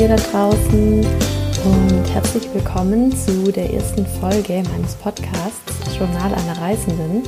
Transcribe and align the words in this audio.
Ihr 0.00 0.08
da 0.08 0.16
draußen 0.16 1.00
und 1.02 2.04
herzlich 2.14 2.48
willkommen 2.54 3.14
zu 3.14 3.52
der 3.52 3.70
ersten 3.70 4.06
Folge 4.06 4.62
meines 4.72 4.94
Podcasts 4.94 5.98
Journal 5.98 6.32
einer 6.32 6.58
Reisenden. 6.58 7.22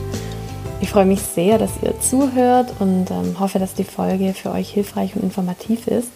Ich 0.80 0.88
freue 0.88 1.04
mich 1.04 1.20
sehr, 1.20 1.58
dass 1.58 1.72
ihr 1.82 2.00
zuhört 2.00 2.72
und 2.78 3.10
ähm, 3.10 3.38
hoffe, 3.38 3.58
dass 3.58 3.74
die 3.74 3.84
Folge 3.84 4.32
für 4.32 4.52
euch 4.52 4.70
hilfreich 4.70 5.14
und 5.14 5.22
informativ 5.22 5.86
ist. 5.86 6.12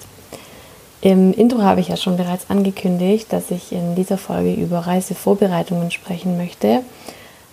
Im 1.03 1.35
Intro 1.35 1.61
habe 1.61 1.81
ich 1.81 1.89
ja 1.89 1.99
schon 1.99 2.17
bereits 2.17 2.49
angekündigt, 2.49 3.27
dass 3.35 3.51
ich 3.51 3.71
in 3.73 3.95
dieser 3.95 4.17
Folge 4.17 4.55
über 4.55 4.79
Reisevorbereitungen 4.79 5.91
sprechen 5.91 6.39
möchte, 6.39 6.81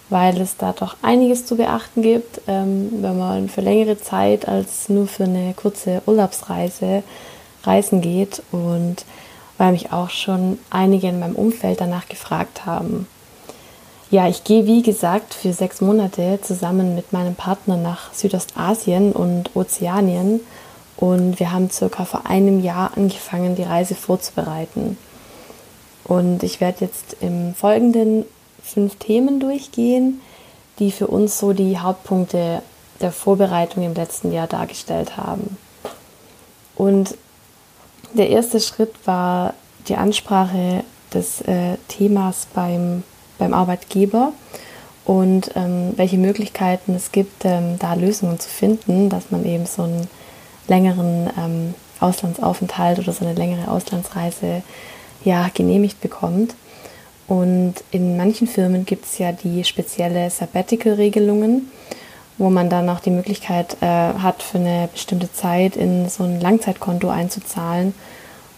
weil 0.08 0.40
es 0.40 0.56
da 0.56 0.72
doch 0.72 0.96
einiges 1.02 1.46
zu 1.46 1.58
beachten 1.58 2.04
gibt, 2.04 2.40
ähm, 2.48 2.88
wenn 3.02 3.18
man 3.18 3.50
für 3.50 3.60
längere 3.60 4.00
Zeit 4.00 4.48
als 4.48 4.88
nur 4.88 5.08
für 5.08 5.26
eine 5.26 5.54
kurze 5.56 6.02
Urlaubsreise 6.06 7.04
reisen 7.64 8.02
geht 8.02 8.42
und 8.52 9.06
weil 9.58 9.72
mich 9.72 9.92
auch 9.92 10.10
schon 10.10 10.60
einige 10.70 11.08
in 11.08 11.20
meinem 11.20 11.36
Umfeld 11.36 11.82
danach 11.82 12.08
gefragt 12.08 12.66
haben. 12.66 13.08
Ja, 14.12 14.28
ich 14.28 14.44
gehe 14.44 14.68
wie 14.68 14.82
gesagt 14.84 15.34
für 15.34 15.54
sechs 15.54 15.82
Monate 15.82 16.40
zusammen 16.42 16.96
mit 16.96 17.14
meinem 17.14 17.36
Partner 17.36 17.78
nach 17.78 18.14
Südostasien 18.14 19.12
und 19.12 19.56
Ozeanien 19.56 20.40
und 20.98 21.40
wir 21.40 21.52
haben 21.52 21.70
circa 21.70 22.06
vor 22.06 22.28
einem 22.28 22.64
Jahr 22.64 22.92
angefangen, 22.96 23.56
die 23.56 23.64
Reise 23.64 23.96
vorzubereiten. 23.96 24.98
Und 26.04 26.44
ich 26.44 26.62
werde 26.62 26.86
jetzt 26.86 27.18
im 27.22 27.56
Folgenden 27.56 28.26
fünf 28.62 28.96
Themen 28.98 29.40
durchgehen, 29.40 30.22
die 30.80 30.92
für 30.92 31.08
uns 31.08 31.40
so 31.40 31.54
die 31.54 31.80
Hauptpunkte 31.80 32.62
der 33.02 33.12
Vorbereitung 33.12 33.84
im 33.84 33.94
letzten 33.94 34.32
Jahr 34.32 34.48
dargestellt 34.48 35.18
haben. 35.18 35.58
Und 36.76 37.18
der 38.14 38.30
erste 38.30 38.60
Schritt 38.60 38.94
war 39.06 39.54
die 39.88 39.96
Ansprache 39.96 40.84
des 41.14 41.42
äh, 41.42 41.78
Themas 41.88 42.48
beim, 42.54 43.04
beim 43.38 43.54
Arbeitgeber 43.54 44.32
und 45.06 45.52
ähm, 45.56 45.94
welche 45.96 46.18
Möglichkeiten 46.18 46.96
es 46.96 47.12
gibt, 47.12 47.44
ähm, 47.46 47.78
da 47.80 47.94
Lösungen 47.94 48.40
zu 48.40 48.50
finden, 48.50 49.10
dass 49.10 49.32
man 49.32 49.46
eben 49.46 49.66
so 49.66 49.84
einen 49.84 50.08
längeren 50.68 51.30
ähm, 51.38 51.74
Auslandsaufenthalt 52.00 53.00
oder 53.00 53.12
so 53.12 53.26
eine 53.26 53.34
längere 53.34 53.70
Auslandsreise 53.70 54.64
ja, 55.24 55.50
genehmigt 55.54 56.02
bekommt. 56.02 56.56
Und 57.28 57.76
in 57.92 58.18
manchen 58.18 58.48
Firmen 58.48 58.86
gibt 58.86 59.06
es 59.06 59.18
ja 59.18 59.32
die 59.32 59.64
spezielle 59.64 60.30
Sabbatical-Regelungen 60.30 61.72
wo 62.44 62.50
man 62.50 62.70
dann 62.70 62.90
auch 62.90 63.00
die 63.00 63.10
Möglichkeit 63.10 63.78
äh, 63.80 63.86
hat, 63.86 64.44
für 64.44 64.58
eine 64.58 64.90
bestimmte 64.92 65.32
Zeit 65.32 65.78
in 65.78 66.10
so 66.10 66.26
ein 66.26 66.42
Langzeitkonto 66.42 67.08
einzuzahlen 67.10 67.94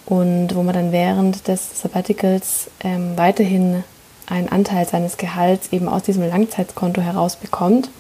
und 0.08 0.56
wo 0.56 0.64
man 0.64 0.74
dann 0.74 0.92
während 0.92 1.48
des 1.48 1.82
Sabbaticals 1.82 2.72
ähm, 2.84 3.16
weiterhin 3.16 3.84
einen 4.26 4.50
Anteil 4.50 4.88
seines 4.88 5.18
Gehalts 5.18 5.72
eben 5.72 5.88
aus 5.88 6.02
diesem 6.02 6.28
Langzeitkonto 6.28 7.00
herausbekommt. 7.00 7.92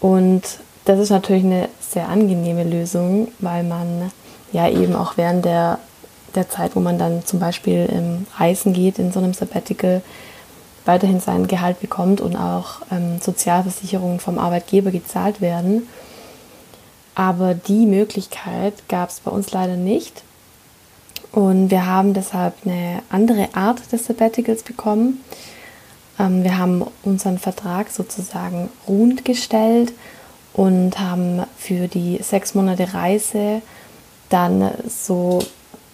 Und 0.00 0.42
das 0.86 0.98
ist 0.98 1.10
natürlich 1.10 1.44
eine 1.44 1.68
sehr 1.80 2.08
angenehme 2.08 2.64
Lösung, 2.64 3.28
weil 3.38 3.62
man 3.62 4.10
ja 4.50 4.68
eben 4.68 4.96
auch 4.96 5.16
während 5.16 5.44
der, 5.44 5.78
der 6.34 6.48
Zeit, 6.48 6.74
wo 6.74 6.80
man 6.80 6.98
dann 6.98 7.24
zum 7.24 7.38
Beispiel 7.38 7.88
ähm, 7.92 8.26
reisen 8.36 8.72
geht 8.72 8.98
in 8.98 9.12
so 9.12 9.20
einem 9.20 9.34
Sabbatical, 9.34 10.02
weiterhin 10.88 11.20
sein 11.20 11.46
Gehalt 11.46 11.80
bekommt 11.80 12.20
und 12.20 12.34
auch 12.34 12.80
ähm, 12.90 13.20
Sozialversicherungen 13.20 14.18
vom 14.18 14.38
Arbeitgeber 14.38 14.90
gezahlt 14.90 15.40
werden. 15.40 15.86
Aber 17.14 17.54
die 17.54 17.84
Möglichkeit 17.86 18.74
gab 18.88 19.10
es 19.10 19.20
bei 19.20 19.30
uns 19.30 19.52
leider 19.52 19.76
nicht. 19.76 20.22
Und 21.30 21.70
wir 21.70 21.84
haben 21.86 22.14
deshalb 22.14 22.54
eine 22.64 23.02
andere 23.10 23.48
Art 23.52 23.92
des 23.92 24.06
Sabbaticals 24.06 24.62
bekommen. 24.62 25.22
Ähm, 26.18 26.42
wir 26.42 26.56
haben 26.56 26.84
unseren 27.02 27.38
Vertrag 27.38 27.90
sozusagen 27.90 28.70
rund 28.88 29.24
gestellt 29.26 29.92
und 30.54 30.98
haben 30.98 31.42
für 31.58 31.86
die 31.86 32.18
sechs 32.22 32.54
Monate 32.54 32.94
Reise 32.94 33.62
dann 34.30 34.70
so 34.88 35.40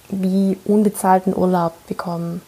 wie 0.09 0.57
unbezahlten 0.65 1.37
Urlaub 1.37 1.75
bekommen. 1.89 2.43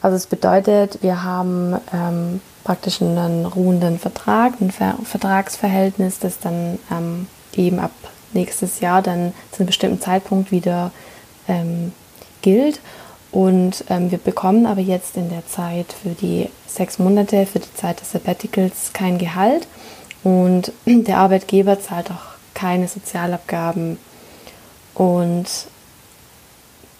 Also 0.00 0.16
es 0.16 0.26
bedeutet, 0.26 1.02
wir 1.02 1.24
haben 1.24 1.76
ähm, 1.92 2.40
praktisch 2.64 3.02
einen 3.02 3.46
ruhenden 3.46 3.98
Vertrag, 3.98 4.60
ein 4.60 4.70
Ver 4.70 4.96
Vertragsverhältnis, 5.02 6.18
das 6.18 6.38
dann 6.38 6.78
ähm, 6.90 7.26
eben 7.54 7.80
ab 7.80 7.90
nächstes 8.32 8.80
Jahr 8.80 9.02
dann 9.02 9.32
zu 9.50 9.60
einem 9.60 9.66
bestimmten 9.66 10.00
Zeitpunkt 10.00 10.52
wieder 10.52 10.92
ähm, 11.48 11.92
gilt. 12.42 12.80
Und 13.30 13.84
ähm, 13.90 14.10
wir 14.10 14.18
bekommen 14.18 14.66
aber 14.66 14.80
jetzt 14.80 15.16
in 15.16 15.28
der 15.28 15.46
Zeit 15.46 15.92
für 15.92 16.10
die 16.10 16.48
sechs 16.66 16.98
Monate, 16.98 17.46
für 17.46 17.58
die 17.58 17.74
Zeit 17.74 18.00
des 18.00 18.12
Sabbaticals 18.12 18.92
kein 18.92 19.18
Gehalt. 19.18 19.66
Und 20.22 20.72
der 20.86 21.18
Arbeitgeber 21.18 21.80
zahlt 21.80 22.10
auch 22.10 22.36
keine 22.54 22.88
Sozialabgaben. 22.88 23.98
Und 24.94 25.46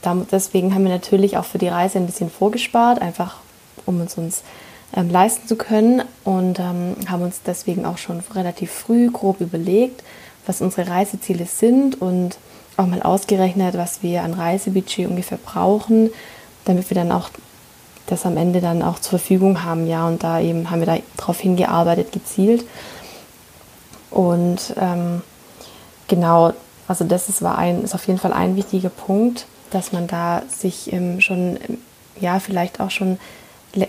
deswegen 0.04 0.74
haben 0.74 0.84
wir 0.84 0.92
natürlich 0.92 1.36
auch 1.36 1.44
für 1.44 1.58
die 1.58 1.68
Reise 1.68 1.98
ein 1.98 2.06
bisschen 2.06 2.30
vorgespart, 2.30 3.00
einfach 3.00 3.38
um 3.86 4.00
uns 4.00 4.16
uns 4.16 4.42
ähm, 4.94 5.10
leisten 5.10 5.46
zu 5.46 5.56
können 5.56 6.02
und 6.24 6.58
ähm, 6.58 6.96
haben 7.08 7.22
uns 7.22 7.40
deswegen 7.44 7.84
auch 7.84 7.98
schon 7.98 8.20
relativ 8.34 8.70
früh 8.70 9.10
grob 9.10 9.40
überlegt, 9.40 10.02
was 10.46 10.60
unsere 10.60 10.88
Reiseziele 10.88 11.46
sind 11.46 12.00
und 12.00 12.38
auch 12.76 12.86
mal 12.86 13.02
ausgerechnet, 13.02 13.76
was 13.76 14.02
wir 14.02 14.22
an 14.22 14.34
Reisebudget 14.34 15.08
ungefähr 15.08 15.38
brauchen, 15.38 16.10
damit 16.64 16.88
wir 16.90 16.94
dann 16.94 17.12
auch 17.12 17.28
das 18.06 18.24
am 18.24 18.36
Ende 18.36 18.60
dann 18.60 18.82
auch 18.82 18.98
zur 18.98 19.18
Verfügung 19.18 19.64
haben, 19.64 19.86
ja, 19.86 20.06
und 20.06 20.22
da 20.22 20.40
eben 20.40 20.70
haben 20.70 20.80
wir 20.80 20.86
da 20.86 20.96
darauf 21.16 21.40
hingearbeitet, 21.40 22.12
gezielt. 22.12 22.64
Und 24.10 24.74
ähm, 24.80 25.22
genau, 26.06 26.54
also 26.86 27.04
das 27.04 27.28
ist, 27.28 27.42
war 27.42 27.58
ein, 27.58 27.84
ist 27.84 27.94
auf 27.94 28.06
jeden 28.06 28.18
Fall 28.18 28.32
ein 28.32 28.56
wichtiger 28.56 28.88
Punkt, 28.88 29.46
dass 29.70 29.92
man 29.92 30.06
da 30.06 30.42
sich 30.48 30.92
ähm, 30.92 31.20
schon, 31.20 31.58
ja, 32.20 32.40
vielleicht 32.40 32.80
auch 32.80 32.90
schon 32.90 33.18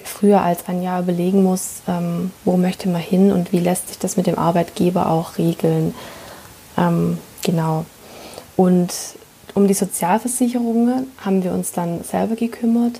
früher 0.03 0.41
als 0.41 0.67
ein 0.67 0.81
Jahr 0.81 1.01
überlegen 1.01 1.43
muss, 1.43 1.81
ähm, 1.87 2.31
wo 2.45 2.57
möchte 2.57 2.89
man 2.89 3.01
hin 3.01 3.31
und 3.31 3.51
wie 3.51 3.59
lässt 3.59 3.87
sich 3.87 3.99
das 3.99 4.17
mit 4.17 4.27
dem 4.27 4.37
Arbeitgeber 4.37 5.09
auch 5.09 5.37
regeln. 5.37 5.95
Ähm, 6.77 7.17
genau. 7.43 7.85
Und 8.55 8.93
um 9.53 9.67
die 9.67 9.73
Sozialversicherungen 9.73 11.07
haben 11.17 11.43
wir 11.43 11.53
uns 11.53 11.71
dann 11.71 12.03
selber 12.03 12.35
gekümmert, 12.35 12.99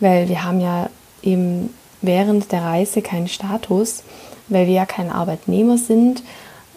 weil 0.00 0.28
wir 0.28 0.44
haben 0.44 0.60
ja 0.60 0.88
eben 1.22 1.74
während 2.02 2.52
der 2.52 2.62
Reise 2.62 3.02
keinen 3.02 3.28
Status, 3.28 4.02
weil 4.48 4.66
wir 4.66 4.74
ja 4.74 4.86
keine 4.86 5.14
Arbeitnehmer 5.14 5.78
sind 5.78 6.22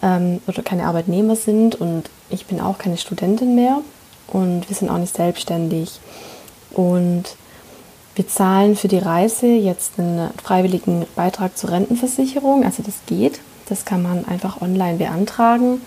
ähm, 0.02 0.42
oder 0.48 0.64
keine 0.64 0.86
Arbeitnehmer 0.86 1.36
sind 1.36 1.76
und 1.76 2.09
ich 2.30 2.46
bin 2.46 2.62
auch 2.62 2.78
keine 2.78 2.98
Studentin 2.98 3.56
mehr 3.56 3.82
und 4.28 4.68
wir 4.68 4.76
sind 4.76 4.90
auch 4.90 4.98
nicht 4.98 5.16
selbstständig. 5.16 6.00
Und 6.72 7.24
wir 8.16 8.28
zahlen 8.28 8.76
für 8.76 8.88
die 8.88 8.98
Reise 8.98 9.48
jetzt 9.48 10.00
einen 10.00 10.32
freiwilligen 10.44 11.06
Beitrag 11.16 11.58
zur 11.58 11.72
Rentenversicherung. 11.72 12.64
Also 12.64 12.84
das 12.84 12.96
geht. 13.06 13.40
Das 13.70 13.86
kann 13.86 14.02
man 14.02 14.26
einfach 14.26 14.62
online 14.62 14.98
beantragen. 14.98 15.82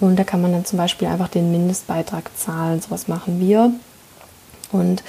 Und 0.00 0.16
da 0.16 0.24
kann 0.24 0.40
man 0.40 0.52
dann 0.52 0.64
zum 0.64 0.78
Beispiel 0.78 1.08
einfach 1.08 1.28
den 1.28 1.52
Mindestbeitrag 1.52 2.30
zahlen. 2.36 2.80
Sowas 2.80 3.06
machen 3.06 3.40
wir. 3.40 3.72
Und 4.72 5.02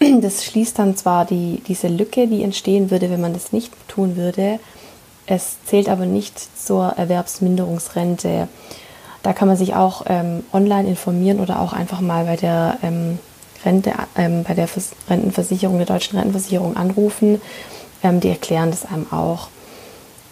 das 0.20 0.44
schließt 0.44 0.78
dann 0.78 0.96
zwar 0.96 1.26
die, 1.26 1.62
diese 1.68 1.88
Lücke, 1.88 2.26
die 2.26 2.42
entstehen 2.42 2.90
würde, 2.90 3.10
wenn 3.10 3.20
man 3.20 3.34
das 3.34 3.52
nicht 3.52 3.72
tun 3.88 4.16
würde. 4.16 4.58
Es 5.26 5.58
zählt 5.64 5.88
aber 5.88 6.06
nicht 6.06 6.40
zur 6.58 6.86
Erwerbsminderungsrente. 6.96 8.48
Da 9.22 9.32
kann 9.32 9.48
man 9.48 9.56
sich 9.56 9.74
auch 9.74 10.04
ähm, 10.06 10.44
online 10.52 10.88
informieren 10.88 11.40
oder 11.40 11.60
auch 11.60 11.72
einfach 11.72 12.00
mal 12.00 12.24
bei 12.24 12.36
der 12.36 12.78
ähm, 12.82 13.18
Rente, 13.64 13.92
ähm, 14.16 14.44
bei 14.44 14.54
der 14.54 14.66
Vers 14.66 14.90
Rentenversicherung, 15.08 15.76
der 15.76 15.86
deutschen 15.86 16.16
Rentenversicherung 16.16 16.76
anrufen. 16.76 17.40
Ähm, 18.02 18.20
die 18.20 18.28
erklären 18.28 18.70
das 18.70 18.86
einem 18.86 19.06
auch. 19.12 19.48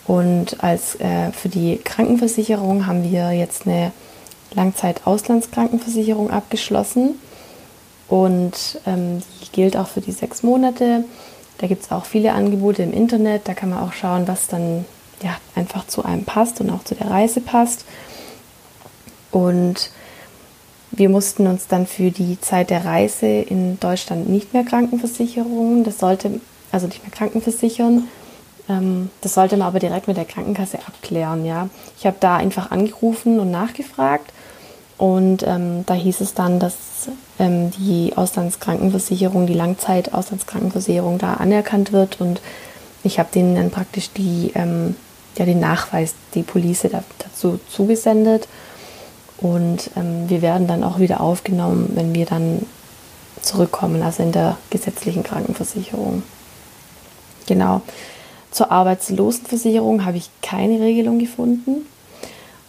Und 0.07 0.65
als 0.65 0.95
äh, 1.01 1.33
für 1.33 1.51
die 1.51 1.77
Krankenversicherung 1.85 2.87
haben 2.87 3.05
wir 3.05 3.33
jetzt 3.33 3.67
eine 3.67 3.93
Langzeit-Auslandskrankenversicherung 4.55 6.31
abgeschlossen. 6.31 7.17
Und 8.09 8.81
ähm, 8.87 9.23
die 9.43 9.53
gilt 9.53 9.77
auch 9.77 9.89
für 9.89 10.01
die 10.01 10.13
sechs 10.13 10.43
Monate. 10.43 11.05
Da 11.59 11.67
gibt 11.67 11.85
es 11.85 11.91
auch 11.91 12.07
viele 12.07 12.33
Angebote 12.33 12.83
im 12.83 12.95
Internet. 12.95 13.49
Da 13.49 13.53
kann 13.53 13.69
man 13.69 13.81
auch 13.81 13.93
schauen, 13.93 14.27
was 14.27 14.47
dann 14.47 14.87
ja, 15.23 15.37
einfach 15.55 15.87
zu 15.87 16.05
einem 16.05 16.25
passt 16.25 16.61
und 16.63 16.71
auch 16.71 16.85
zu 16.85 16.95
der 16.95 17.11
Reise 17.11 17.43
passt. 17.43 17.85
Und 19.31 19.91
wir 20.91 21.09
mussten 21.09 21.47
uns 21.47 21.67
dann 21.67 21.87
für 21.87 22.11
die 22.11 22.41
Zeit 22.41 22.71
der 22.71 22.85
Reise 22.85 23.27
in 23.27 23.79
Deutschland 23.79 24.29
nicht 24.29 24.55
mehr 24.55 24.65
Krankenversicherung, 24.65 25.85
das 25.85 25.99
sollte, 25.99 26.41
also 26.73 26.87
nicht 26.87 27.03
mehr 27.03 27.13
krankenversichern. 27.13 28.09
Ähm, 28.69 29.11
das 29.21 29.35
sollte 29.35 29.57
man 29.57 29.69
aber 29.69 29.81
direkt 29.81 30.09
mit 30.09 30.17
der 30.17 30.25
Krankenkasse 30.25 30.79
abklären, 30.87 31.45
ja. 31.45 31.69
Ich 31.99 32.07
habe 32.07 32.17
da 32.21 32.37
einfach 32.37 32.71
angerufen 32.71 33.39
und 33.39 33.51
nachgefragt 33.51 34.33
Und 34.99 35.45
ähm, 35.47 35.85
da 35.87 35.95
hieß 35.95 36.21
es 36.21 36.35
dann, 36.35 36.59
dass 36.59 36.75
ähm, 37.39 37.71
die 37.71 38.13
Auslandskrankenversicherung, 38.17 39.47
die 39.47 39.55
Langzeit-Auslandskrankenversicherung 39.55 41.19
da 41.19 41.35
anerkannt 41.35 41.93
wird. 41.93 42.21
Und 42.21 42.41
ich 43.05 43.21
habe 43.21 43.29
denen 43.33 43.55
dann 43.55 43.71
praktisch 43.71 44.11
die, 44.11 44.51
ähm, 44.57 44.97
ja, 45.37 45.45
den 45.45 45.61
Nachweis, 45.61 46.15
die 46.35 46.43
Police 46.43 46.89
da, 46.91 47.05
dazu 47.19 47.61
zugesendet. 47.71 48.49
Und 49.41 49.91
ähm, 49.97 50.29
wir 50.29 50.43
werden 50.43 50.67
dann 50.67 50.83
auch 50.83 50.99
wieder 50.99 51.21
aufgenommen, 51.21 51.93
wenn 51.95 52.15
wir 52.15 52.27
dann 52.27 52.67
zurückkommen, 53.41 54.03
also 54.03 54.23
in 54.23 54.33
der 54.33 54.57
gesetzlichen 54.71 55.23
Krankenversicherung. 55.23 56.23
Genau. 57.47 57.83
Zur 58.51 58.73
Arbeitslosenversicherung 58.73 60.05
habe 60.05 60.17
ich 60.17 60.31
keine 60.43 60.81
Regelung 60.81 61.19
gefunden. 61.19 61.87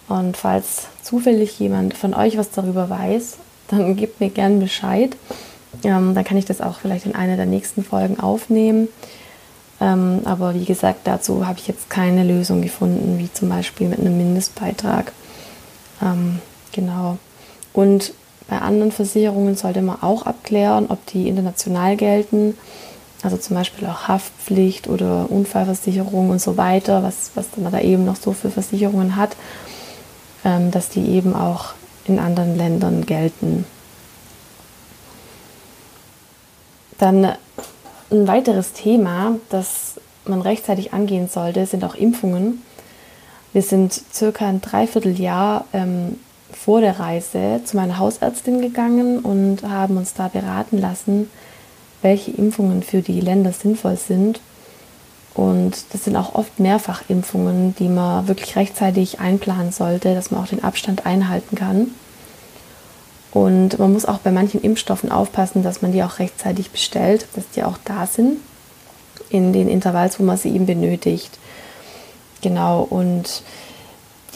Und 0.08 0.36
falls 0.36 0.86
zufällig 1.02 1.58
jemand 1.58 1.94
von 1.94 2.14
euch 2.14 2.36
was 2.36 2.50
darüber 2.50 2.90
weiß, 2.90 3.36
dann 3.68 3.96
gebt 3.96 4.20
mir 4.20 4.30
gerne 4.30 4.56
Bescheid. 4.56 5.16
Ähm, 5.84 6.14
dann 6.14 6.24
kann 6.24 6.36
ich 6.36 6.44
das 6.44 6.60
auch 6.60 6.78
vielleicht 6.80 7.06
in 7.06 7.14
einer 7.14 7.36
der 7.36 7.46
nächsten 7.46 7.84
Folgen 7.84 8.18
aufnehmen. 8.20 8.88
Ähm, 9.80 10.20
aber 10.24 10.54
wie 10.54 10.64
gesagt, 10.64 11.00
dazu 11.04 11.46
habe 11.46 11.58
ich 11.58 11.68
jetzt 11.68 11.88
keine 11.88 12.24
Lösung 12.24 12.60
gefunden, 12.60 13.18
wie 13.18 13.32
zum 13.32 13.48
Beispiel 13.48 13.88
mit 13.88 14.00
einem 14.00 14.16
Mindestbeitrag. 14.16 15.12
Ähm, 16.02 16.40
genau. 16.72 17.18
Und 17.72 18.12
bei 18.48 18.58
anderen 18.58 18.90
Versicherungen 18.90 19.56
sollte 19.56 19.80
man 19.80 20.02
auch 20.02 20.26
abklären, 20.26 20.86
ob 20.88 21.04
die 21.06 21.28
international 21.28 21.96
gelten. 21.96 22.58
Also 23.22 23.36
zum 23.36 23.54
Beispiel 23.54 23.86
auch 23.86 24.08
Haftpflicht 24.08 24.88
oder 24.88 25.30
Unfallversicherung 25.30 26.30
und 26.30 26.40
so 26.40 26.56
weiter, 26.56 27.02
was, 27.02 27.32
was 27.34 27.46
man 27.56 27.70
da 27.70 27.80
eben 27.80 28.04
noch 28.04 28.16
so 28.16 28.32
für 28.32 28.50
Versicherungen 28.50 29.14
hat, 29.16 29.36
ähm, 30.44 30.70
dass 30.70 30.88
die 30.88 31.06
eben 31.10 31.34
auch 31.34 31.74
in 32.06 32.18
anderen 32.18 32.56
Ländern 32.56 33.06
gelten. 33.06 33.66
Dann 36.98 37.24
ein 38.10 38.26
weiteres 38.26 38.72
Thema, 38.72 39.36
das 39.48 40.00
man 40.24 40.40
rechtzeitig 40.40 40.92
angehen 40.92 41.28
sollte, 41.28 41.66
sind 41.66 41.84
auch 41.84 41.94
Impfungen. 41.94 42.62
Wir 43.52 43.62
sind 43.62 43.92
circa 44.12 44.46
ein 44.46 44.60
Dreivierteljahr 44.60 45.66
ähm, 45.72 46.18
vor 46.52 46.80
der 46.80 46.98
Reise 46.98 47.60
zu 47.64 47.76
meiner 47.76 47.98
Hausärztin 47.98 48.60
gegangen 48.60 49.20
und 49.20 49.62
haben 49.62 49.96
uns 49.96 50.14
da 50.14 50.28
beraten 50.28 50.78
lassen, 50.78 51.30
welche 52.02 52.30
Impfungen 52.30 52.82
für 52.82 53.02
die 53.02 53.20
Länder 53.20 53.52
sinnvoll 53.52 53.96
sind. 53.96 54.40
Und 55.34 55.84
das 55.92 56.04
sind 56.04 56.16
auch 56.16 56.34
oft 56.34 56.58
Mehrfachimpfungen, 56.58 57.74
die 57.76 57.88
man 57.88 58.26
wirklich 58.28 58.56
rechtzeitig 58.56 59.20
einplanen 59.20 59.72
sollte, 59.72 60.14
dass 60.14 60.30
man 60.30 60.42
auch 60.42 60.48
den 60.48 60.64
Abstand 60.64 61.06
einhalten 61.06 61.56
kann. 61.56 61.94
Und 63.32 63.78
man 63.78 63.92
muss 63.92 64.06
auch 64.06 64.18
bei 64.18 64.32
manchen 64.32 64.60
Impfstoffen 64.60 65.12
aufpassen, 65.12 65.62
dass 65.62 65.82
man 65.82 65.92
die 65.92 66.02
auch 66.02 66.18
rechtzeitig 66.18 66.70
bestellt, 66.70 67.26
dass 67.36 67.48
die 67.50 67.62
auch 67.62 67.78
da 67.84 68.06
sind 68.06 68.38
in 69.28 69.52
den 69.52 69.68
Intervalls, 69.68 70.18
wo 70.18 70.24
man 70.24 70.36
sie 70.36 70.50
eben 70.50 70.66
benötigt. 70.66 71.38
Genau, 72.42 72.82
und 72.82 73.42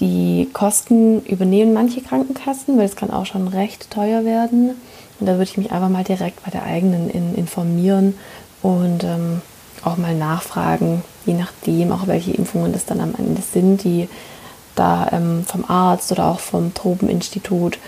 die 0.01 0.49
Kosten 0.53 1.23
übernehmen 1.25 1.73
manche 1.73 2.01
Krankenkassen, 2.01 2.77
weil 2.77 2.87
es 2.87 2.97
kann 2.97 3.11
auch 3.11 3.27
schon 3.27 3.49
recht 3.49 3.91
teuer 3.91 4.25
werden. 4.25 4.71
Und 5.21 5.27
da 5.27 5.33
würde 5.33 5.45
ich 5.45 5.57
mich 5.57 5.71
einfach 5.71 5.89
mal 5.89 6.05
direkt 6.05 6.45
bei 6.45 6.51
der 6.51 6.65
eigenen 6.65 7.09
in, 7.11 7.35
informieren 7.35 8.15
und 8.63 9.05
ähm, 9.05 9.41
auch 9.85 9.97
mal 9.97 10.15
nachfragen, 10.15 11.03
je 11.27 11.35
nachdem, 11.35 11.93
auch 11.93 12.07
welche 12.07 12.33
Impfungen 12.33 12.73
das 12.73 12.87
dann 12.87 13.01
am 13.01 13.15
Ende 13.17 13.43
sind, 13.43 13.85
die 13.85 14.09
da 14.75 15.09
ähm, 15.13 15.45
vom 15.47 15.65
Arzt 15.67 16.11
oder 16.11 16.27
auch 16.27 16.41
vom 16.41 16.75
Tropeninstitut, 16.75 17.79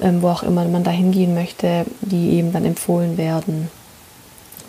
ähm, 0.00 0.22
wo 0.22 0.28
auch 0.28 0.42
immer 0.42 0.64
man 0.66 0.84
da 0.84 0.90
hingehen 0.90 1.34
möchte, 1.34 1.84
die 2.00 2.30
eben 2.30 2.52
dann 2.52 2.64
empfohlen 2.64 3.18
werden 3.18 3.70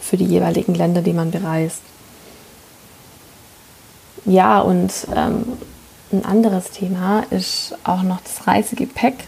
für 0.02 0.18
die 0.18 0.26
jeweiligen 0.26 0.74
Länder, 0.74 1.02
die 1.02 1.14
man 1.14 1.32
bereist. 1.32 1.82
Ja, 4.26 4.60
und 4.60 4.92
ähm, 5.16 5.44
ein 6.12 6.26
anderes 6.26 6.72
Thema 6.72 7.24
ist 7.30 7.76
auch 7.84 8.04
noch 8.04 8.22
das 8.22 8.48
Reisegepäck. 8.48 9.26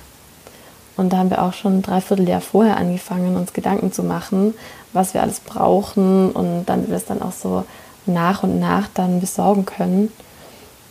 Und 0.97 1.13
da 1.13 1.17
haben 1.17 1.29
wir 1.29 1.43
auch 1.43 1.53
schon 1.53 1.77
ein 1.79 1.81
Dreivierteljahr 1.81 2.41
vorher 2.41 2.77
angefangen, 2.77 3.37
uns 3.37 3.53
Gedanken 3.53 3.91
zu 3.91 4.03
machen, 4.03 4.53
was 4.91 5.13
wir 5.13 5.21
alles 5.21 5.39
brauchen 5.39 6.31
und 6.31 6.65
dann 6.65 6.87
wir 6.87 6.93
das 6.93 7.05
dann 7.05 7.21
auch 7.21 7.31
so 7.31 7.63
nach 8.05 8.43
und 8.43 8.59
nach 8.59 8.87
dann 8.93 9.21
besorgen 9.21 9.65
können. 9.65 10.11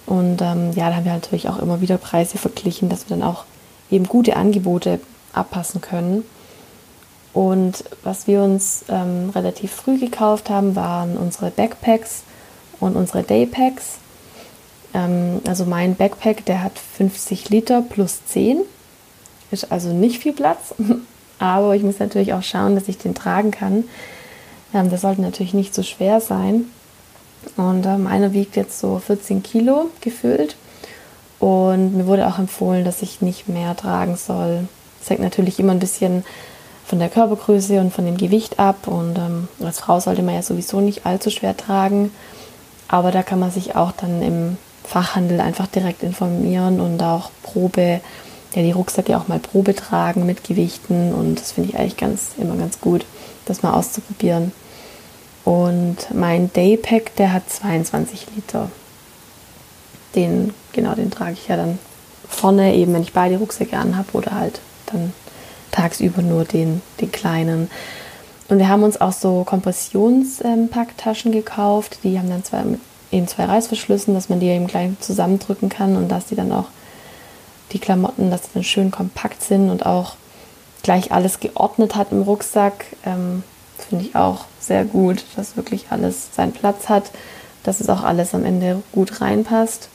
Und 0.06 0.40
ähm, 0.40 0.72
ja, 0.74 0.88
da 0.88 0.96
haben 0.96 1.04
wir 1.04 1.12
natürlich 1.12 1.48
auch 1.50 1.58
immer 1.58 1.82
wieder 1.82 1.98
Preise 1.98 2.38
verglichen, 2.38 2.88
dass 2.88 3.08
wir 3.08 3.16
dann 3.16 3.26
auch 3.26 3.44
eben 3.90 4.06
gute 4.06 4.36
Angebote 4.36 5.00
abpassen 5.34 5.82
können. 5.82 6.24
Und 7.34 7.84
was 8.02 8.26
wir 8.26 8.42
uns 8.42 8.84
ähm, 8.88 9.30
relativ 9.34 9.72
früh 9.72 9.98
gekauft 9.98 10.48
haben, 10.48 10.74
waren 10.74 11.18
unsere 11.18 11.50
Backpacks 11.50 12.22
und 12.80 12.96
unsere 12.96 13.22
Daypacks. 13.22 13.98
Ähm, 14.94 15.40
also 15.46 15.64
mein 15.64 15.94
Backpack, 15.94 16.44
der 16.44 16.62
hat 16.62 16.78
50 16.78 17.50
Liter 17.50 17.82
plus 17.82 18.24
10. 18.26 18.60
Ist 19.50 19.70
also 19.72 19.92
nicht 19.92 20.22
viel 20.22 20.32
Platz. 20.32 20.74
Aber 21.38 21.76
ich 21.76 21.82
muss 21.82 21.98
natürlich 21.98 22.32
auch 22.32 22.42
schauen, 22.42 22.74
dass 22.74 22.88
ich 22.88 22.98
den 22.98 23.14
tragen 23.14 23.50
kann. 23.50 23.84
Ähm, 24.74 24.90
das 24.90 25.02
sollte 25.02 25.22
natürlich 25.22 25.54
nicht 25.54 25.74
so 25.74 25.82
schwer 25.82 26.20
sein. 26.20 26.66
Und 27.56 27.86
äh, 27.86 27.96
meiner 27.96 28.32
wiegt 28.32 28.56
jetzt 28.56 28.78
so 28.78 28.98
14 28.98 29.42
Kilo 29.42 29.90
gefüllt. 30.00 30.56
Und 31.38 31.96
mir 31.96 32.06
wurde 32.06 32.26
auch 32.26 32.38
empfohlen, 32.38 32.84
dass 32.84 33.02
ich 33.02 33.20
nicht 33.20 33.48
mehr 33.48 33.76
tragen 33.76 34.16
soll. 34.16 34.66
Das 34.98 35.10
hängt 35.10 35.22
natürlich 35.22 35.60
immer 35.60 35.72
ein 35.72 35.78
bisschen 35.78 36.24
von 36.84 36.98
der 36.98 37.08
Körpergröße 37.08 37.80
und 37.80 37.92
von 37.92 38.04
dem 38.04 38.16
Gewicht 38.16 38.58
ab. 38.58 38.88
Und 38.88 39.16
ähm, 39.16 39.48
als 39.64 39.78
Frau 39.78 40.00
sollte 40.00 40.22
man 40.22 40.34
ja 40.34 40.42
sowieso 40.42 40.80
nicht 40.80 41.06
allzu 41.06 41.30
schwer 41.30 41.56
tragen. 41.56 42.10
Aber 42.88 43.12
da 43.12 43.22
kann 43.22 43.38
man 43.38 43.50
sich 43.50 43.76
auch 43.76 43.92
dann 43.92 44.22
im 44.22 44.56
Fachhandel 44.88 45.40
einfach 45.40 45.66
direkt 45.66 46.02
informieren 46.02 46.80
und 46.80 47.02
auch 47.02 47.30
Probe, 47.42 48.00
ja, 48.54 48.62
die 48.62 48.72
Rucksäcke 48.72 49.16
auch 49.18 49.28
mal 49.28 49.38
Probe 49.38 49.74
tragen 49.74 50.24
mit 50.24 50.44
Gewichten. 50.44 51.12
Und 51.12 51.38
das 51.38 51.52
finde 51.52 51.70
ich 51.70 51.78
eigentlich 51.78 51.98
ganz, 51.98 52.30
immer 52.38 52.56
ganz 52.56 52.80
gut, 52.80 53.04
das 53.44 53.62
mal 53.62 53.74
auszuprobieren. 53.74 54.52
Und 55.44 55.96
mein 56.12 56.50
Daypack, 56.52 57.14
der 57.16 57.32
hat 57.32 57.50
22 57.50 58.26
Liter. 58.34 58.70
Den, 60.14 60.54
genau, 60.72 60.94
den 60.94 61.10
trage 61.10 61.32
ich 61.32 61.48
ja 61.48 61.56
dann 61.56 61.78
vorne, 62.26 62.74
eben 62.74 62.94
wenn 62.94 63.02
ich 63.02 63.12
beide 63.12 63.36
Rucksäcke 63.36 63.76
anhabe 63.76 64.12
oder 64.12 64.32
halt 64.32 64.60
dann 64.86 65.12
tagsüber 65.70 66.22
nur 66.22 66.44
den, 66.44 66.80
den 67.00 67.12
kleinen. 67.12 67.70
Und 68.48 68.58
wir 68.58 68.68
haben 68.68 68.82
uns 68.82 68.98
auch 69.00 69.12
so 69.12 69.44
Kompressionspacktaschen 69.44 71.32
ähm, 71.32 71.38
gekauft. 71.38 71.98
Die 72.02 72.18
haben 72.18 72.30
dann 72.30 72.44
zwei, 72.44 72.64
eben 73.10 73.28
zwei 73.28 73.44
Reißverschlüssen, 73.44 74.14
dass 74.14 74.28
man 74.28 74.40
die 74.40 74.46
eben 74.46 74.66
gleich 74.66 74.90
zusammendrücken 75.00 75.68
kann 75.68 75.96
und 75.96 76.08
dass 76.08 76.26
die 76.26 76.36
dann 76.36 76.52
auch 76.52 76.66
die 77.72 77.78
Klamotten, 77.78 78.30
dass 78.30 78.42
die 78.42 78.54
dann 78.54 78.64
schön 78.64 78.90
kompakt 78.90 79.42
sind 79.42 79.70
und 79.70 79.86
auch 79.86 80.14
gleich 80.82 81.12
alles 81.12 81.40
geordnet 81.40 81.96
hat 81.96 82.12
im 82.12 82.22
Rucksack. 82.22 82.86
Ähm, 83.04 83.42
Finde 83.88 84.04
ich 84.04 84.16
auch 84.16 84.44
sehr 84.60 84.84
gut, 84.84 85.24
dass 85.36 85.56
wirklich 85.56 85.86
alles 85.90 86.34
seinen 86.34 86.52
Platz 86.52 86.88
hat, 86.88 87.10
dass 87.62 87.80
es 87.80 87.88
auch 87.88 88.02
alles 88.02 88.34
am 88.34 88.44
Ende 88.44 88.82
gut 88.92 89.20
reinpasst. 89.20 89.88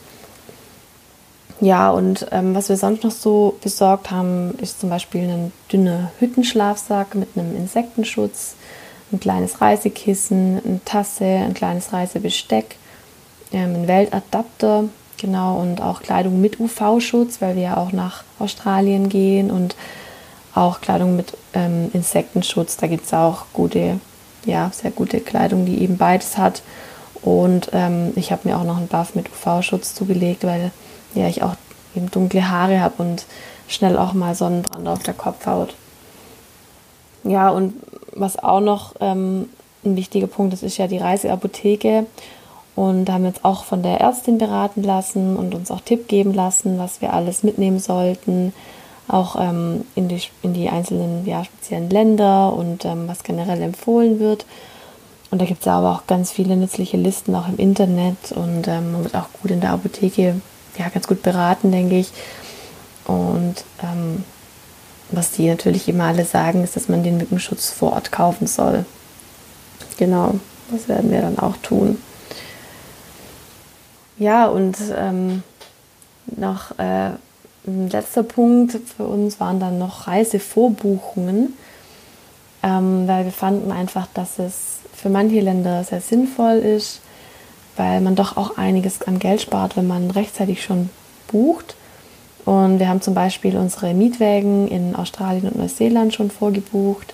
Ja, 1.59 1.91
und 1.91 2.27
ähm, 2.31 2.55
was 2.55 2.69
wir 2.69 2.77
sonst 2.77 3.03
noch 3.03 3.11
so 3.11 3.57
besorgt 3.61 4.11
haben, 4.11 4.57
ist 4.59 4.81
zum 4.81 4.89
Beispiel 4.89 5.21
ein 5.21 5.53
dünner 5.71 6.11
Hüttenschlafsack 6.19 7.15
mit 7.15 7.29
einem 7.35 7.55
Insektenschutz, 7.55 8.55
ein 9.11 9.19
kleines 9.19 9.61
Reisekissen, 9.61 10.61
eine 10.65 10.83
Tasse, 10.83 11.25
ein 11.25 11.53
kleines 11.53 11.93
Reisebesteck, 11.93 12.75
ähm, 13.53 13.75
ein 13.75 13.87
Weltadapter, 13.87 14.85
genau, 15.17 15.59
und 15.59 15.81
auch 15.81 16.01
Kleidung 16.01 16.41
mit 16.41 16.59
UV-Schutz, 16.59 17.41
weil 17.41 17.55
wir 17.55 17.63
ja 17.63 17.77
auch 17.77 17.91
nach 17.91 18.23
Australien 18.39 19.09
gehen 19.09 19.51
und 19.51 19.75
auch 20.55 20.81
Kleidung 20.81 21.15
mit 21.15 21.37
ähm, 21.53 21.89
Insektenschutz. 21.93 22.77
Da 22.77 22.87
gibt 22.87 23.05
es 23.05 23.13
auch 23.13 23.45
gute, 23.53 23.99
ja, 24.45 24.69
sehr 24.73 24.91
gute 24.91 25.19
Kleidung, 25.19 25.65
die 25.65 25.81
eben 25.81 25.97
beides 25.97 26.37
hat. 26.37 26.61
Und 27.21 27.69
ähm, 27.71 28.11
ich 28.15 28.31
habe 28.31 28.47
mir 28.47 28.57
auch 28.57 28.65
noch 28.65 28.77
einen 28.77 28.87
Buff 28.87 29.15
mit 29.15 29.27
UV-Schutz 29.29 29.95
zugelegt, 29.95 30.43
weil 30.43 30.71
ja, 31.15 31.27
ich 31.27 31.41
auch 31.41 31.55
eben 31.95 32.11
dunkle 32.11 32.49
Haare 32.49 32.81
habe 32.81 33.01
und 33.01 33.25
schnell 33.67 33.97
auch 33.97 34.13
mal 34.13 34.35
Sonnenbrand 34.35 34.87
auf 34.87 35.03
der 35.03 35.13
Kopfhaut. 35.13 35.73
Ja, 37.23 37.49
und 37.49 37.73
was 38.11 38.37
auch 38.37 38.59
noch 38.59 38.95
ähm, 38.99 39.49
ein 39.85 39.95
wichtiger 39.95 40.27
Punkt 40.27 40.53
ist, 40.53 40.63
ist 40.63 40.77
ja 40.77 40.87
die 40.87 40.97
Reiseapotheke. 40.97 42.05
Und 42.75 43.09
haben 43.09 43.25
uns 43.25 43.43
auch 43.43 43.65
von 43.65 43.83
der 43.83 44.01
Ärztin 44.01 44.39
beraten 44.39 44.81
lassen 44.81 45.35
und 45.35 45.53
uns 45.53 45.69
auch 45.69 45.81
Tipp 45.81 46.07
geben 46.07 46.33
lassen, 46.33 46.79
was 46.79 47.01
wir 47.01 47.13
alles 47.13 47.43
mitnehmen 47.43 47.79
sollten, 47.79 48.51
auch 49.07 49.35
ähm, 49.39 49.85
in, 49.93 50.07
die, 50.07 50.21
in 50.41 50.53
die 50.53 50.69
einzelnen 50.69 51.25
ja, 51.25 51.43
speziellen 51.43 51.89
Länder 51.89 52.51
und 52.53 52.85
ähm, 52.85 53.07
was 53.07 53.23
generell 53.23 53.61
empfohlen 53.61 54.19
wird. 54.19 54.45
Und 55.29 55.41
da 55.41 55.45
gibt 55.45 55.61
es 55.61 55.67
aber 55.67 55.91
auch 55.91 56.07
ganz 56.07 56.31
viele 56.31 56.55
nützliche 56.55 56.97
Listen 56.97 57.35
auch 57.35 57.47
im 57.47 57.57
Internet 57.57 58.31
und 58.31 58.67
ähm, 58.67 58.91
man 58.91 59.03
wird 59.03 59.15
auch 59.15 59.29
gut 59.41 59.51
in 59.51 59.61
der 59.61 59.71
Apotheke 59.71 60.41
ja, 60.77 60.89
ganz 60.89 61.07
gut 61.07 61.21
beraten, 61.23 61.71
denke 61.71 61.97
ich. 61.97 62.11
Und 63.05 63.55
ähm, 63.81 64.23
was 65.11 65.31
die 65.31 65.47
natürlich 65.47 65.87
immer 65.87 66.05
alle 66.05 66.25
sagen, 66.25 66.63
ist, 66.63 66.75
dass 66.75 66.89
man 66.89 67.03
den 67.03 67.17
Mückenschutz 67.17 67.69
vor 67.69 67.93
Ort 67.93 68.11
kaufen 68.11 68.47
soll. 68.47 68.85
Genau, 69.97 70.35
das 70.71 70.87
werden 70.87 71.11
wir 71.11 71.21
dann 71.21 71.39
auch 71.39 71.57
tun. 71.57 71.97
Ja, 74.17 74.47
und 74.47 74.77
ähm, 74.95 75.43
noch 76.37 76.77
äh, 76.77 77.11
ein 77.65 77.89
letzter 77.89 78.23
Punkt 78.23 78.77
für 78.95 79.05
uns 79.05 79.39
waren 79.39 79.59
dann 79.59 79.79
noch 79.79 80.07
Reisevorbuchungen, 80.07 81.53
ähm, 82.61 83.07
weil 83.07 83.25
wir 83.25 83.31
fanden 83.31 83.71
einfach, 83.71 84.07
dass 84.13 84.39
es 84.39 84.79
für 84.93 85.09
manche 85.09 85.39
Länder 85.39 85.83
sehr 85.83 86.01
sinnvoll 86.01 86.57
ist, 86.57 87.01
weil 87.75 88.01
man 88.01 88.15
doch 88.15 88.37
auch 88.37 88.57
einiges 88.57 89.01
an 89.01 89.19
Geld 89.19 89.41
spart, 89.41 89.75
wenn 89.75 89.87
man 89.87 90.11
rechtzeitig 90.11 90.63
schon 90.63 90.89
bucht. 91.27 91.75
Und 92.45 92.79
wir 92.79 92.89
haben 92.89 93.01
zum 93.01 93.13
Beispiel 93.13 93.57
unsere 93.57 93.93
Mietwägen 93.93 94.67
in 94.67 94.95
Australien 94.95 95.47
und 95.47 95.57
Neuseeland 95.57 96.13
schon 96.13 96.29
vorgebucht 96.29 97.13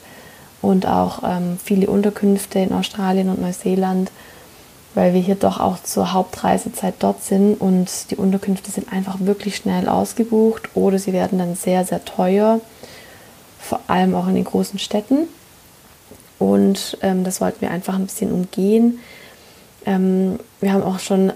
und 0.61 0.87
auch 0.87 1.23
ähm, 1.23 1.57
viele 1.63 1.87
Unterkünfte 1.87 2.59
in 2.59 2.73
Australien 2.73 3.29
und 3.29 3.39
Neuseeland, 3.41 4.11
weil 4.95 5.13
wir 5.13 5.21
hier 5.21 5.35
doch 5.35 5.59
auch 5.59 5.81
zur 5.83 6.13
Hauptreisezeit 6.13 6.95
dort 6.99 7.23
sind 7.23 7.55
und 7.55 8.11
die 8.11 8.15
Unterkünfte 8.15 8.71
sind 8.71 8.91
einfach 8.91 9.17
wirklich 9.19 9.55
schnell 9.55 9.87
ausgebucht 9.87 10.69
oder 10.73 10.99
sie 10.99 11.13
werden 11.13 11.37
dann 11.37 11.55
sehr, 11.55 11.85
sehr 11.85 12.03
teuer, 12.05 12.59
vor 13.59 13.79
allem 13.87 14.15
auch 14.15 14.27
in 14.27 14.35
den 14.35 14.45
großen 14.45 14.79
Städten. 14.79 15.27
Und 16.39 16.97
ähm, 17.01 17.23
das 17.23 17.41
wollten 17.41 17.61
wir 17.61 17.71
einfach 17.71 17.95
ein 17.95 18.05
bisschen 18.05 18.31
umgehen. 18.31 18.99
Ähm, 19.85 20.39
wir 20.61 20.73
haben 20.73 20.83
auch 20.83 20.99
schon 20.99 21.33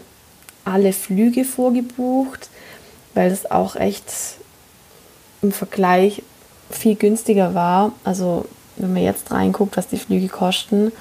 alle 0.66 0.94
Flüge 0.94 1.44
vorgebucht 1.44 2.50
weil 3.14 3.32
es 3.32 3.50
auch 3.50 3.76
echt 3.76 4.06
im 5.42 5.52
Vergleich 5.52 6.24
viel 6.70 6.96
günstiger 6.96 7.54
war. 7.54 7.92
Also 8.04 8.46
wenn 8.78 8.94
man 8.94 9.04
jetzt 9.04 9.32
reinguckt, 9.32 9.78
was 9.78 9.88
die 9.88 9.98
Flüge 9.98 10.30
kosten. 10.30 10.92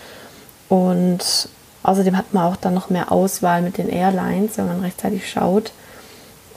Und 0.69 1.49
außerdem 1.83 2.17
hat 2.17 2.33
man 2.33 2.45
auch 2.45 2.57
dann 2.57 2.75
noch 2.75 2.91
mehr 2.91 3.13
Auswahl 3.13 3.63
mit 3.63 3.79
den 3.79 3.89
Airlines, 3.89 4.59
wenn 4.59 4.67
man 4.67 4.81
rechtzeitig 4.81 5.29
schaut. 5.29 5.73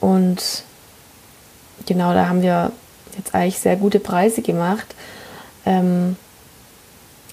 Und 0.02 0.64
genau, 1.86 2.14
da 2.14 2.28
haben 2.28 2.42
wir 2.42 2.72
jetzt 3.18 3.34
eigentlich 3.34 3.60
sehr 3.60 3.76
gute 3.76 4.00
Preise 4.00 4.42
gemacht. 4.42 4.96
Ähm, 5.66 6.16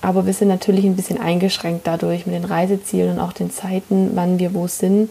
aber 0.01 0.27
wir 0.27 0.33
sind 0.35 0.49
natürlich 0.49 0.85
ein 0.85 0.97
bisschen 0.97 1.21
eingeschränkt 1.21 1.87
dadurch 1.87 2.27
mit 2.27 2.35
den 2.35 2.45
Reisezielen 2.45 3.13
und 3.13 3.21
auch 3.21 3.33
den 3.33 3.51
Zeiten, 3.51 4.11
wann 4.15 4.39
wir 4.39 4.53
wo 4.53 4.67
sind. 4.67 5.11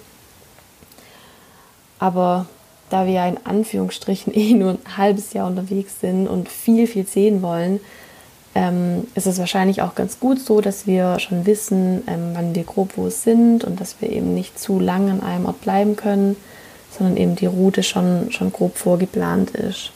Aber 1.98 2.48
da 2.90 3.06
wir 3.06 3.14
ja 3.14 3.28
in 3.28 3.38
Anführungsstrichen 3.46 4.34
eh 4.36 4.54
nur 4.54 4.72
ein 4.72 4.98
halbes 4.98 5.34
Jahr 5.34 5.48
unterwegs 5.48 6.00
sind 6.02 6.28
und 6.28 6.50
viel, 6.50 6.88
viel 6.88 7.08
sehen 7.08 7.42
wollen, 7.42 7.80
ähm, 8.54 9.08
ist 9.16 9.28
es 9.28 9.40
wahrscheinlich 9.40 9.82
auch 9.82 9.96
ganz 9.96 10.20
gut 10.20 10.40
so, 10.40 10.62
dass 10.62 10.86
wir 10.86 11.20
schon 11.20 11.46
wissen, 11.46 12.04
ähm, 12.08 12.32
wann 12.34 12.54
wir 12.54 12.64
grob 12.64 12.98
wo 12.98 13.10
sind 13.10 13.64
und 13.64 13.80
dass 13.80 14.02
wir 14.02 14.10
eben 14.10 14.34
nicht 14.34 14.60
zu 14.60 14.80
lang 14.80 15.10
an 15.10 15.24
einem 15.24 15.46
Ort 15.46 15.62
bleiben 15.62 15.96
können, 15.96 16.36
sondern 16.98 17.16
eben 17.16 17.36
die 17.36 17.46
Route 17.46 17.84
schon, 17.84 18.32
schon 18.32 18.52
grob 18.52 18.78
vorgeplant 18.78 19.52
ist. 19.52 19.92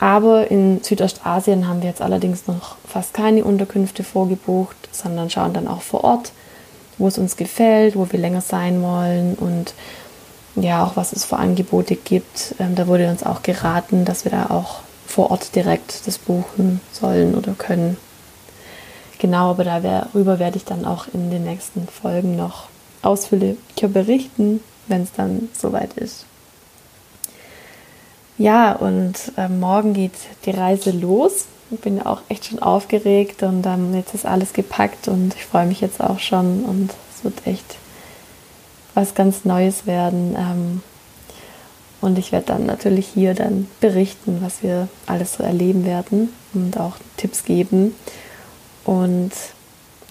Aber 0.00 0.50
in 0.50 0.82
Südostasien 0.82 1.68
haben 1.68 1.82
wir 1.82 1.88
jetzt 1.88 2.00
allerdings 2.00 2.46
noch 2.46 2.76
fast 2.86 3.12
keine 3.12 3.44
Unterkünfte 3.44 4.04
vorgebucht, 4.04 4.76
sondern 4.92 5.28
schauen 5.28 5.52
dann 5.52 5.68
auch 5.68 5.82
vor 5.82 6.04
Ort, 6.04 6.32
wo 6.98 7.08
es 7.08 7.18
uns 7.18 7.36
gefällt, 7.36 7.96
wo 7.96 8.10
wir 8.10 8.18
länger 8.18 8.40
sein 8.40 8.80
wollen 8.80 9.34
und 9.34 9.74
ja 10.54 10.84
auch, 10.84 10.96
was 10.96 11.12
es 11.12 11.24
für 11.24 11.36
Angebote 11.36 11.96
gibt. 11.96 12.54
Ähm, 12.58 12.74
da 12.74 12.86
wurde 12.86 13.10
uns 13.10 13.24
auch 13.24 13.42
geraten, 13.42 14.04
dass 14.04 14.24
wir 14.24 14.32
da 14.32 14.46
auch 14.50 14.80
vor 15.08 15.30
Ort 15.30 15.54
direkt 15.56 16.06
das 16.06 16.18
buchen 16.18 16.80
sollen 16.92 17.34
oder 17.34 17.54
können. 17.54 17.96
Genau, 19.18 19.50
aber 19.50 19.64
darüber 19.64 20.38
werde 20.38 20.58
ich 20.58 20.64
dann 20.64 20.84
auch 20.84 21.06
in 21.12 21.30
den 21.30 21.44
nächsten 21.44 21.88
Folgen 21.88 22.36
noch 22.36 22.68
ausführlicher 23.02 23.88
berichten, 23.88 24.60
wenn 24.86 25.02
es 25.02 25.12
dann 25.12 25.48
soweit 25.58 25.94
ist. 25.94 26.24
Ja, 28.36 28.72
und 28.72 29.14
äh, 29.36 29.48
morgen 29.48 29.94
geht 29.94 30.12
die 30.44 30.50
Reise 30.50 30.92
los. 30.92 31.46
Ich 31.70 31.80
bin 31.80 31.96
ja 31.96 32.06
auch 32.06 32.20
echt 32.28 32.44
schon 32.44 32.60
aufgeregt 32.60 33.42
und 33.42 33.66
ähm, 33.66 33.94
jetzt 33.94 34.14
ist 34.14 34.24
alles 34.26 34.52
gepackt 34.52 35.08
und 35.08 35.34
ich 35.34 35.44
freue 35.44 35.66
mich 35.66 35.80
jetzt 35.80 36.00
auch 36.00 36.20
schon 36.20 36.64
und 36.64 36.90
es 37.14 37.24
wird 37.24 37.46
echt 37.46 37.76
was 38.94 39.14
ganz 39.14 39.44
Neues 39.44 39.86
werden. 39.86 40.36
Ähm, 40.38 40.82
und 42.00 42.18
ich 42.18 42.32
werde 42.32 42.46
dann 42.46 42.66
natürlich 42.66 43.06
hier 43.06 43.34
dann 43.34 43.66
berichten, 43.80 44.38
was 44.40 44.62
wir 44.62 44.88
alles 45.06 45.34
so 45.34 45.42
erleben 45.42 45.84
werden 45.84 46.30
und 46.54 46.78
auch 46.78 46.96
Tipps 47.16 47.44
geben. 47.44 47.94
Und 48.84 49.32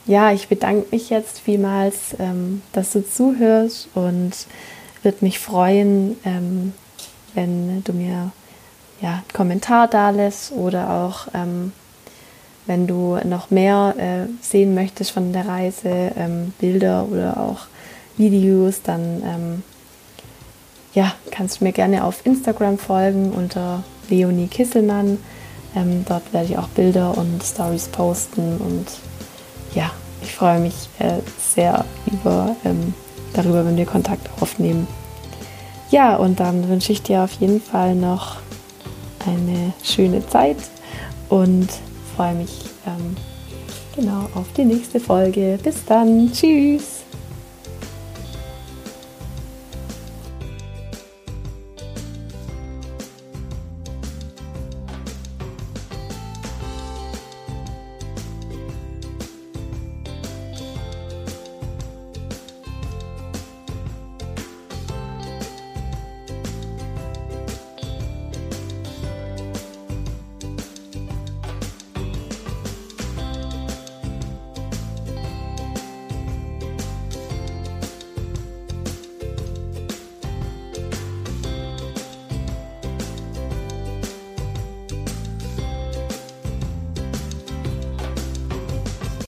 ja, 0.05 0.31
ich 0.31 0.47
bedanke 0.47 0.87
mich 0.91 1.09
jetzt 1.09 1.39
vielmals, 1.39 2.15
ähm, 2.19 2.61
dass 2.73 2.91
du 2.91 3.07
zuhörst 3.07 3.89
und 3.93 4.31
würde 5.03 5.17
mich 5.21 5.39
freuen, 5.39 6.17
ähm, 6.25 6.73
wenn 7.33 7.83
du 7.83 7.93
mir 7.93 8.31
ja, 9.01 9.09
einen 9.09 9.33
Kommentar 9.33 9.87
da 9.87 10.09
lässt 10.09 10.51
oder 10.51 10.89
auch 10.89 11.27
ähm, 11.33 11.71
wenn 12.67 12.85
du 12.85 13.17
noch 13.23 13.49
mehr 13.49 13.95
äh, 13.97 14.27
sehen 14.43 14.75
möchtest 14.75 15.11
von 15.11 15.31
der 15.31 15.47
Reise, 15.47 16.11
ähm, 16.17 16.53
Bilder 16.59 17.07
oder 17.09 17.39
auch 17.39 17.67
Videos, 18.17 18.81
dann 18.83 19.23
ähm, 19.25 19.63
ja, 20.93 21.13
kannst 21.31 21.59
du 21.59 21.65
mir 21.65 21.71
gerne 21.71 22.03
auf 22.03 22.25
Instagram 22.25 22.77
folgen 22.77 23.31
unter 23.31 23.83
Leonie 24.09 24.47
Kisselmann. 24.47 25.19
Ähm, 25.75 26.05
dort 26.07 26.33
werde 26.33 26.47
ich 26.47 26.57
auch 26.57 26.67
Bilder 26.69 27.17
und 27.17 27.43
Stories 27.43 27.87
posten 27.87 28.57
und 28.57 28.85
ja, 29.75 29.91
ich 30.21 30.33
freue 30.33 30.59
mich 30.59 30.89
äh, 30.99 31.19
sehr 31.39 31.85
über, 32.11 32.55
ähm, 32.65 32.93
darüber, 33.33 33.65
wenn 33.65 33.77
wir 33.77 33.85
Kontakt 33.85 34.29
aufnehmen. 34.41 34.87
Ja, 35.91 36.15
und 36.15 36.39
dann 36.39 36.67
wünsche 36.67 36.91
ich 36.91 37.01
dir 37.01 37.23
auf 37.23 37.33
jeden 37.33 37.61
Fall 37.61 37.95
noch 37.95 38.37
eine 39.25 39.73
schöne 39.83 40.27
Zeit 40.27 40.57
und 41.29 41.67
freue 42.15 42.33
mich 42.33 42.65
ähm, 42.85 43.15
genau 43.95 44.27
auf 44.35 44.47
die 44.55 44.65
nächste 44.65 44.99
Folge. 44.99 45.59
Bis 45.61 45.85
dann, 45.85 46.31
tschüss. 46.31 46.96